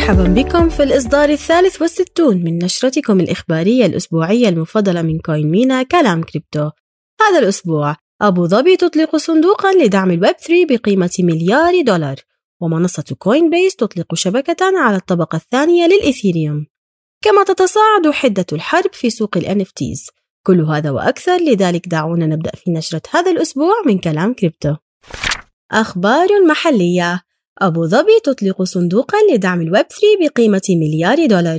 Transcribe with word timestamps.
مرحبا 0.00 0.24
بكم 0.24 0.68
في 0.68 0.82
الإصدار 0.82 1.28
الثالث 1.28 1.82
والستون 1.82 2.36
من 2.36 2.58
نشرتكم 2.64 3.20
الإخبارية 3.20 3.86
الأسبوعية 3.86 4.48
المفضلة 4.48 5.02
من 5.02 5.18
CoinMENA 5.18 5.82
كلام 5.82 6.22
كريبتو. 6.22 6.70
هذا 7.20 7.38
الأسبوع 7.38 7.96
أبو 8.22 8.46
ظبي 8.46 8.76
تطلق 8.76 9.16
صندوقا 9.16 9.72
لدعم 9.72 10.10
الويب 10.10 10.36
3 10.36 10.66
بقيمة 10.70 11.10
مليار 11.18 11.82
دولار 11.82 12.16
ومنصة 12.60 13.04
Coinbase 13.18 13.76
تطلق 13.76 14.14
شبكة 14.14 14.78
على 14.78 14.96
الطبقة 14.96 15.36
الثانية 15.36 15.86
لل 15.86 16.02
Ethereum 16.02 16.66
كما 17.24 17.44
تتصاعد 17.44 18.10
حدة 18.10 18.46
الحرب 18.52 18.92
في 18.92 19.10
سوق 19.10 19.36
ال 19.36 19.44
NFTs 19.44 20.10
كل 20.46 20.60
هذا 20.60 20.90
وأكثر 20.90 21.36
لذلك 21.36 21.88
دعونا 21.88 22.26
نبدأ 22.26 22.50
في 22.50 22.70
نشرة 22.70 23.02
هذا 23.10 23.30
الأسبوع 23.30 23.74
من 23.86 23.98
كلام 23.98 24.34
كريبتو. 24.34 24.74
أخبار 25.72 26.28
محلية. 26.48 27.29
أبو 27.58 27.86
ظبي 27.86 28.20
تطلق 28.24 28.62
صندوقا 28.62 29.18
لدعم 29.32 29.60
الويب 29.60 29.86
3 29.86 30.06
بقيمة 30.20 30.62
مليار 30.70 31.26
دولار. 31.26 31.58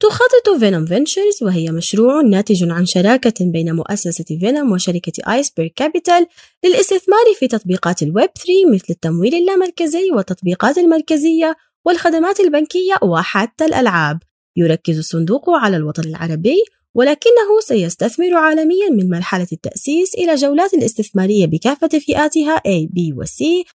تخطط 0.00 0.58
Venom 0.58 0.86
Ventures 0.86 1.42
وهي 1.42 1.70
مشروع 1.70 2.22
ناتج 2.22 2.70
عن 2.70 2.86
شراكة 2.86 3.34
بين 3.40 3.74
مؤسسة 3.74 4.24
Venom 4.24 4.72
وشركة 4.72 5.32
Iceberg 5.34 5.68
Capital 5.76 6.26
للاستثمار 6.64 7.24
في 7.38 7.48
تطبيقات 7.48 8.02
الويب 8.02 8.30
3 8.36 8.74
مثل 8.74 8.86
التمويل 8.90 9.34
اللامركزي 9.34 10.10
والتطبيقات 10.10 10.78
المركزية 10.78 11.56
والخدمات 11.84 12.40
البنكية 12.40 12.94
وحتى 13.02 13.64
الألعاب. 13.64 14.18
يركز 14.56 14.98
الصندوق 14.98 15.50
على 15.50 15.76
الوطن 15.76 16.08
العربي 16.08 16.64
ولكنه 16.94 17.60
سيستثمر 17.60 18.34
عالميا 18.34 18.90
من 18.90 19.10
مرحلة 19.10 19.46
التأسيس 19.52 20.14
إلى 20.14 20.34
جولات 20.34 20.74
الاستثمارية 20.74 21.46
بكافة 21.46 21.88
فئاتها 21.88 22.56
A, 22.56 22.86
B 22.86 23.16
و 23.16 23.24
C 23.24 23.70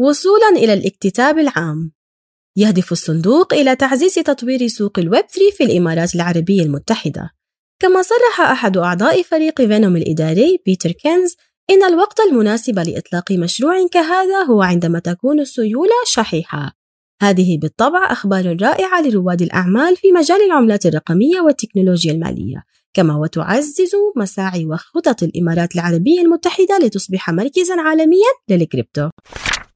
وصولا 0.00 0.48
إلى 0.56 0.72
الاكتتاب 0.72 1.38
العام. 1.38 1.92
يهدف 2.56 2.92
الصندوق 2.92 3.54
إلى 3.54 3.76
تعزيز 3.76 4.14
تطوير 4.14 4.66
سوق 4.66 4.98
الويب 4.98 5.24
3 5.26 5.50
في 5.56 5.64
الإمارات 5.64 6.14
العربية 6.14 6.62
المتحدة. 6.62 7.30
كما 7.80 8.02
صرح 8.02 8.40
أحد 8.50 8.76
أعضاء 8.76 9.22
فريق 9.22 9.62
Venom 9.62 9.96
الإداري 9.96 10.58
بيتر 10.66 10.92
كينز 10.92 11.36
إن 11.70 11.82
الوقت 11.82 12.20
المناسب 12.20 12.78
لإطلاق 12.78 13.32
مشروع 13.32 13.86
كهذا 13.92 14.42
هو 14.50 14.62
عندما 14.62 14.98
تكون 14.98 15.40
السيولة 15.40 15.94
شحيحة. 16.06 16.72
هذه 17.22 17.58
بالطبع 17.58 18.12
أخبار 18.12 18.62
رائعة 18.62 19.02
لرواد 19.02 19.42
الأعمال 19.42 19.96
في 19.96 20.12
مجال 20.12 20.42
العملات 20.46 20.86
الرقمية 20.86 21.40
والتكنولوجيا 21.40 22.12
المالية 22.12 22.62
كما 22.94 23.16
وتعزز 23.16 23.90
مساعي 24.16 24.66
وخطط 24.66 25.22
الإمارات 25.22 25.74
العربية 25.74 26.20
المتحدة 26.20 26.78
لتصبح 26.82 27.30
مركزا 27.30 27.80
عالميا 27.80 28.32
للكريبتو. 28.48 29.08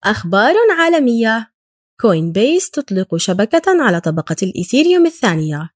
أخبار 0.04 0.54
عالمية. 0.78 1.52
Coinbase 2.00 2.70
تطلق 2.70 3.16
شبكة 3.16 3.62
على 3.82 4.00
طبقة 4.00 4.36
ال 4.42 4.49
Ethereum 4.49 5.06
الثانية. 5.06 5.70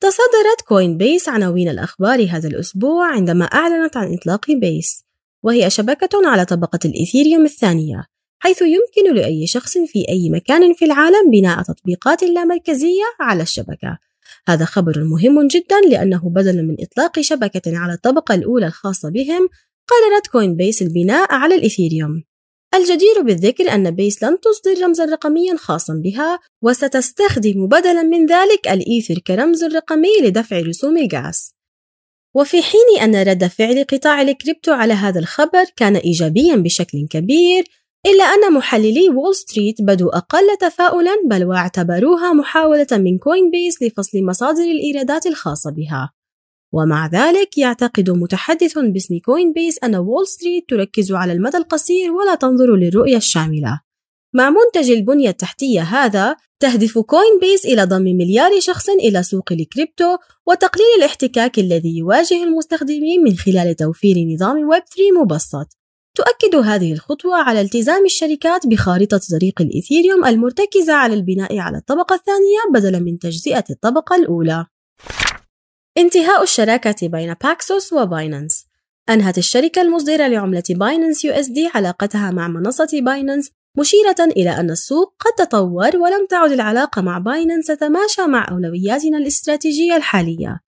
تصدرت 0.00 0.60
Coinbase 0.68 1.28
عناوين 1.28 1.68
الأخبار 1.68 2.26
هذا 2.30 2.48
الأسبوع 2.48 3.12
عندما 3.12 3.44
أعلنت 3.44 3.96
عن 3.96 4.14
إطلاق 4.14 4.50
Base 4.50 5.04
وهي 5.42 5.70
شبكة 5.70 6.28
على 6.28 6.44
طبقة 6.44 6.78
ال 6.84 6.91
Ethereum 6.91 7.44
الثانية 7.44 8.04
حيث 8.38 8.62
يمكن 8.62 9.14
لأي 9.14 9.46
شخص 9.46 9.78
في 9.78 10.08
أي 10.08 10.30
مكان 10.30 10.74
في 10.74 10.84
العالم 10.84 11.30
بناء 11.30 11.62
تطبيقات 11.62 12.22
لا 12.22 12.44
مركزية 12.44 13.04
على 13.20 13.42
الشبكة. 13.42 13.98
هذا 14.48 14.64
خبر 14.64 15.04
مهم 15.04 15.46
جدا 15.46 15.80
لأنه 15.90 16.30
بدلا 16.30 16.62
من 16.62 16.76
إطلاق 16.80 17.20
شبكة 17.20 17.78
على 17.78 17.92
الطبقة 17.92 18.34
الأولى 18.34 18.66
الخاصة 18.66 19.10
بهم 19.10 19.48
قررت 19.88 20.26
Coinbase 20.32 20.82
البناء 20.82 21.32
على 21.32 21.54
ال 21.54 21.61
Ethereum. 21.61 22.22
الجدير 22.74 23.22
بالذكر 23.22 23.74
أن 23.74 23.90
Base 23.90 24.22
لن 24.22 24.40
تصدر 24.40 24.84
رمزا 24.84 25.04
رقميا 25.04 25.56
خاصا 25.56 25.94
بها 26.04 26.38
وستستخدم 26.62 27.66
بدلا 27.66 28.02
من 28.02 28.26
ذلك 28.26 28.68
الإيثر 28.68 29.18
كرمز 29.18 29.64
رقمي 29.64 30.08
لدفع 30.22 30.58
رسوم 30.58 30.96
الغاز. 30.96 31.56
وفي 32.34 32.62
حين 32.62 33.00
أن 33.02 33.28
رد 33.28 33.46
فعل 33.46 33.84
قطاع 33.84 34.22
الكريبتو 34.22 34.72
على 34.72 34.94
هذا 34.94 35.20
الخبر 35.20 35.64
كان 35.76 35.96
إيجابيا 35.96 36.56
بشكل 36.56 37.06
كبير 37.10 37.64
إلا 38.06 38.24
أن 38.24 38.52
محللي 38.52 39.08
وول 39.08 39.34
ستريت 39.34 39.82
بدوا 39.82 40.16
أقل 40.16 40.56
تفاؤلا 40.60 41.22
بل 41.30 41.44
واعتبروها 41.44 42.32
محاولة 42.32 42.86
من 42.92 43.18
Coinbase 43.18 43.82
لفصل 43.82 44.22
مصادر 44.22 44.62
الإيرادات 44.62 45.26
الخاصة 45.26 45.70
بها. 45.70 46.15
ومع 46.72 47.06
ذلك 47.06 47.58
يعتقد 47.58 48.10
متحدث 48.10 48.78
باسم 48.78 49.18
Coinbase 49.18 49.78
أن 49.84 49.96
وول 49.96 50.26
ستريت 50.26 50.64
تركز 50.68 51.12
على 51.12 51.32
المدى 51.32 51.56
القصير 51.56 52.12
ولا 52.12 52.34
تنظر 52.34 52.76
للرؤية 52.76 53.16
الشاملة 53.16 53.80
مع 54.34 54.50
منتج 54.50 54.90
البنية 54.90 55.28
التحتية 55.28 55.80
هذا 55.80 56.36
تهدف 56.60 56.98
Coinbase 56.98 57.66
إلى 57.66 57.84
ضم 57.84 58.02
مليار 58.02 58.60
شخص 58.60 58.88
إلى 58.88 59.22
سوق 59.22 59.52
الكريبتو 59.52 60.16
وتقليل 60.46 60.86
الاحتكاك 60.98 61.58
الذي 61.58 61.98
يواجه 61.98 62.44
المستخدمين 62.44 63.24
من 63.24 63.36
خلال 63.36 63.76
توفير 63.76 64.16
نظام 64.34 64.56
ويب 64.68 64.82
3 64.96 65.22
مبسط 65.22 65.76
تؤكد 66.16 66.54
هذه 66.54 66.92
الخطوة 66.92 67.36
على 67.36 67.60
التزام 67.60 68.04
الشركات 68.04 68.66
بخارطة 68.66 69.20
طريق 69.38 69.60
ال 69.60 69.67
Ethereum 69.67 70.24
المرتكزة 70.24 70.92
على 70.92 71.14
البناء 71.14 71.58
على 71.58 71.78
الطبقة 71.78 72.14
الثانية 72.14 72.58
بدلا 72.74 72.98
من 72.98 73.18
تجزئة 73.18 73.64
الطبقة 73.70 74.16
الأولى. 74.16 74.66
انتهاء 75.98 76.42
الشراكة 76.42 77.08
بين 77.08 77.34
Paxos 77.44 77.92
و 77.92 78.01
Binance 78.01 78.66
أنهت 79.10 79.38
الشركة 79.38 79.82
المصدرة 79.82 80.26
لعملة 80.26 80.62
Binance 80.70 81.24
USD 81.24 81.70
علاقتها 81.74 82.30
مع 82.30 82.48
منصة 82.48 82.88
Binance 82.92 83.50
مشيرة 83.78 84.16
إلى 84.20 84.50
أن 84.50 84.70
السوق 84.70 85.14
قد 85.20 85.46
تطور 85.46 85.96
ولم 85.96 86.26
تعد 86.30 86.52
العلاقة 86.52 87.02
مع 87.02 87.18
Binance 87.18 87.66
تتماشى 87.66 88.22
مع 88.22 88.48
أولوياتنا 88.50 89.18
الاستراتيجية 89.18 89.96
الحالية. 89.96 90.60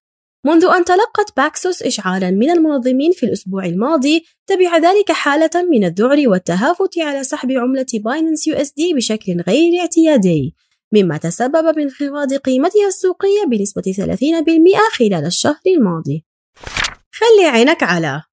منذ 0.45 0.65
أن 0.65 0.85
تلقت 0.85 1.37
Paxos 1.37 1.83
إشعارا 1.83 2.29
من 2.29 2.49
المنظمين 2.49 3.11
في 3.11 3.25
الأسبوع 3.25 3.65
الماضي 3.65 4.25
تبع 4.47 4.77
ذلك 4.77 5.11
حالة 5.11 5.49
من 5.71 5.83
الذعر 5.83 6.23
والتهافت 6.27 6.99
على 6.99 7.23
سحب 7.23 7.51
عملة 7.51 7.85
Binance 7.93 8.47
USD 8.47 8.93
بشكل 8.93 9.41
غير 9.47 9.79
اعتيادي. 9.79 10.55
مما 10.93 11.17
تسبب 11.17 11.75
بانخفاض 11.75 12.33
قيمتها 12.33 12.87
السوقية 12.87 13.45
بنسبة 13.51 13.81
30% 13.81 14.97
خلال 14.97 15.25
الشهر 15.25 15.59
الماضي. 15.67 16.25
خلي 17.11 17.47
عينك 17.47 17.83
على 17.83 18.23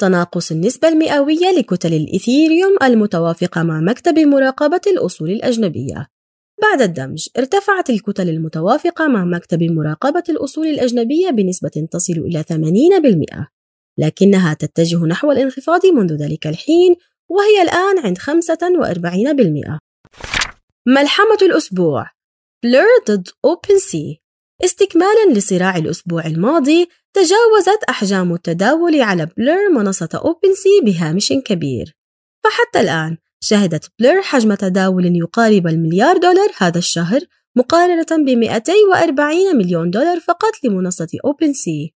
تناقص 0.00 0.52
النسبة 0.52 0.88
المئوية 0.88 1.50
لكتل 1.58 1.94
الإيثيريوم 1.94 2.76
المتوافقة 2.82 3.62
مع 3.62 3.80
مكتب 3.80 4.18
مراقبة 4.18 4.80
الأصول 4.86 5.30
الأجنبية. 5.30 6.06
بعد 6.62 6.82
الدمج 6.82 7.28
ارتفعت 7.38 7.90
الكتل 7.90 8.28
المتوافقة 8.28 9.08
مع 9.08 9.24
مكتب 9.24 9.62
مراقبة 9.62 10.22
الأصول 10.28 10.66
الأجنبية 10.66 11.30
بنسبة 11.30 11.88
تصل 11.90 12.12
إلى 12.12 12.42
80% 12.42 13.46
لكنها 13.98 14.54
تتجه 14.54 15.04
نحو 15.06 15.32
الانخفاض 15.32 15.86
منذ 15.86 16.12
ذلك 16.12 16.46
الحين 16.46 16.96
وهي 17.28 17.62
الآن 17.62 17.98
عند 17.98 18.18
45% 18.18 19.78
ملحمة 20.86 21.38
الأسبوع. 21.42 22.10
Blur 22.62 22.86
ضد 23.08 23.28
OpenSea 23.44 24.22
استكمالا 24.64 25.32
لصراع 25.32 25.76
الأسبوع 25.76 26.26
الماضي 26.26 26.88
تجاوزت 27.14 27.84
أحجام 27.88 28.34
التداول 28.34 29.00
على 29.00 29.26
Blur 29.36 29.68
منصة 29.68 30.08
OpenSea 30.14 30.80
بهامش 30.84 31.32
كبير. 31.32 31.96
فحتى 32.44 32.80
الآن 32.80 33.16
شهدت 33.40 33.90
Blur 33.98 34.22
حجم 34.22 34.54
تداول 34.54 35.16
يقارب 35.16 35.66
المليار 35.66 36.16
دولار 36.16 36.50
هذا 36.58 36.78
الشهر 36.78 37.20
مقارنة 37.56 38.06
ب 38.26 38.30
240 38.30 39.56
مليون 39.56 39.90
دولار 39.90 40.20
فقط 40.20 40.52
لمنصة 40.64 41.08
OpenSea 41.24 41.94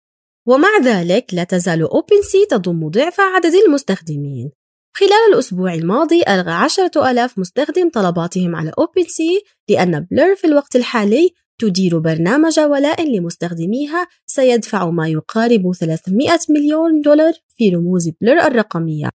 ومع 0.47 0.77
ذلك 0.83 1.33
لا 1.33 1.43
تزال 1.43 1.81
OpenSea 1.81 2.45
تضم 2.45 2.89
ضعف 2.89 3.19
عدد 3.19 3.53
المستخدمين. 3.67 4.51
خلال 4.97 5.33
الأسبوع 5.33 5.73
الماضي 5.73 6.23
ألغى 6.27 6.51
عشرة 6.51 7.11
ألاف 7.11 7.39
مستخدم 7.39 7.89
طلباتهم 7.89 8.55
على 8.55 8.71
OpenSea 8.79 9.43
لأن 9.69 9.99
Blur 9.99 10.35
في 10.35 10.47
الوقت 10.47 10.75
الحالي 10.75 11.33
تدير 11.59 11.99
برنامج 11.99 12.59
ولاء 12.59 13.17
لمستخدميها 13.17 14.07
سيدفع 14.25 14.89
ما 14.89 15.07
يقارب 15.07 15.71
300 15.79 16.39
مليون 16.49 17.01
دولار 17.01 17.33
في 17.57 17.69
رموز 17.69 18.09
Blur 18.21 18.39
الرقمية 18.39 19.09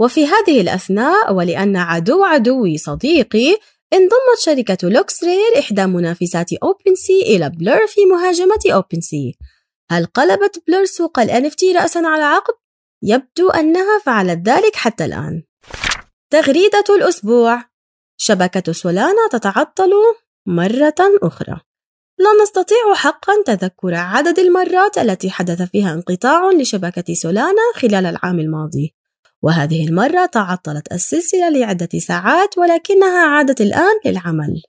وفي 0.00 0.26
هذه 0.26 0.60
الأثناء 0.60 1.34
ولأن 1.34 1.76
عدو 1.76 2.24
عدوي 2.24 2.78
صديقي 2.78 3.56
انضمت 3.92 4.38
شركة 4.44 4.88
LooksRare 4.88 5.58
إحدى 5.58 5.86
منافسات 5.86 6.52
OpenSea 6.52 7.22
إلى 7.22 7.50
Blur 7.50 7.86
في 7.86 8.06
مهاجمة 8.06 8.74
OpenSea 8.74 9.34
هل 9.90 10.06
قلبت 10.06 10.62
بلور 10.66 10.84
سوق 10.84 11.18
ال 11.18 11.30
NFT 11.30 11.76
رأسا 11.76 11.98
على 11.98 12.22
عقب؟ 12.22 12.63
يبدو 13.04 13.50
أنها 13.50 13.98
فعلت 14.04 14.48
ذلك 14.48 14.76
حتى 14.76 15.04
الآن. 15.04 15.42
تغريدة 16.30 16.84
الأسبوع. 16.90 17.64
شبكة 18.16 18.72
سولانا 18.72 19.28
تتعطل 19.30 19.90
مرة 20.46 20.94
أخرى. 21.22 21.60
لا 22.18 22.42
نستطيع 22.42 22.94
حقا 22.94 23.32
تذكر 23.46 23.94
عدد 23.94 24.38
المرات 24.38 24.98
التي 24.98 25.30
حدث 25.30 25.62
فيها 25.62 25.94
انقطاع 25.94 26.50
لشبكة 26.50 27.14
سولانا 27.14 27.72
خلال 27.74 28.06
العام 28.06 28.38
الماضي. 28.38 28.94
وهذه 29.42 29.88
المرة 29.88 30.26
تعطلت 30.26 30.92
السلسلة 30.92 31.48
لعدة 31.48 31.98
ساعات 31.98 32.58
ولكنها 32.58 33.26
عادت 33.26 33.60
الآن 33.60 34.00
للعمل. 34.04 34.62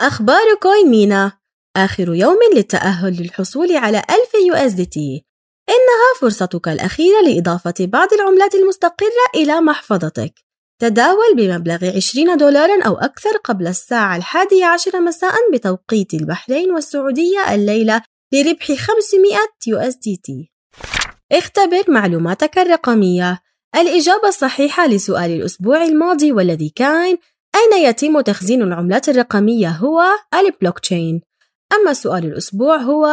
أخبار 0.00 0.54
كوين 0.62 0.90
مينا. 0.90 1.32
آخر 1.76 2.14
يوم 2.14 2.38
للتأهل 2.54 3.22
للحصول 3.22 3.76
على 3.76 3.98
1000 3.98 4.32
USDT 4.54 5.24
إنها 5.68 6.20
فرصتك 6.20 6.68
الأخيرة 6.68 7.20
لإضافة 7.20 7.74
بعض 7.80 8.08
العملات 8.12 8.54
المستقرة 8.54 9.26
إلى 9.34 9.60
محفظتك. 9.60 10.34
تداول 10.78 11.34
بمبلغ 11.36 11.96
20 11.96 12.36
دولارا 12.36 12.82
أو 12.82 12.94
أكثر 12.94 13.36
قبل 13.44 13.66
الساعة 13.66 14.16
الحادية 14.16 14.66
عشر 14.66 15.00
مساء 15.00 15.34
بتوقيت 15.52 16.14
البحرين 16.14 16.70
والسعودية 16.70 17.54
الليلة 17.54 18.02
لربح 18.32 18.66
500 18.66 19.38
USDT 19.68 20.54
اختبر 21.32 21.84
معلوماتك 21.88 22.58
الرقمية. 22.58 23.40
الإجابة 23.76 24.28
الصحيحة 24.28 24.86
لسؤال 24.86 25.30
الأسبوع 25.30 25.84
الماضي 25.84 26.32
والذي 26.32 26.68
كان 26.68 27.18
أين 27.56 27.84
يتم 27.84 28.20
تخزين 28.20 28.62
العملات 28.62 29.08
الرقمية؟ 29.08 29.68
هو 29.68 30.02
البلوكتشين. 30.34 31.20
أما 31.72 31.92
سؤال 31.92 32.24
الأسبوع 32.24 32.76
هو 32.76 33.06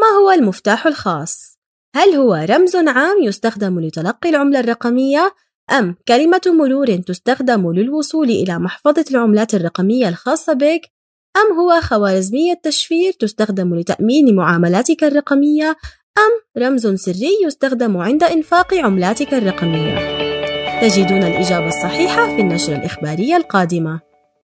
ما 0.00 0.06
هو 0.18 0.30
المفتاح 0.30 0.86
الخاص؟ 0.86 1.58
هل 1.94 2.14
هو 2.14 2.34
رمز 2.34 2.76
عام 2.76 3.22
يستخدم 3.22 3.80
لتلقي 3.80 4.28
العملة 4.28 4.60
الرقمية 4.60 5.34
أم 5.72 5.96
كلمة 6.08 6.40
مرور 6.46 6.96
تستخدم 6.96 7.72
للوصول 7.72 8.30
إلى 8.30 8.58
محفظة 8.58 9.04
العملات 9.10 9.54
الرقمية 9.54 10.08
الخاصة 10.08 10.52
بك 10.52 10.80
أم 11.36 11.58
هو 11.58 11.80
خوارزمية 11.80 12.54
تشفير 12.62 13.12
تستخدم 13.12 13.74
لتأمين 13.74 14.36
معاملاتك 14.36 15.04
الرقمية 15.04 15.76
أم 16.18 16.62
رمز 16.62 16.86
سري 16.86 17.38
يستخدم 17.46 17.96
عند 17.96 18.22
إنفاق 18.22 18.74
عملاتك 18.74 19.34
الرقمية؟ 19.34 20.22
تجدون 20.82 21.22
الإجابة 21.22 21.68
الصحيحة 21.68 22.26
في 22.26 22.40
النشرة 22.40 22.76
الإخبارية 22.76 23.36
القادمة. 23.36 24.11